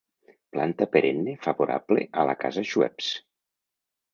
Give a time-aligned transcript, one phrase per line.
[0.55, 3.11] Planta perenne favorable a la casa Schweppes.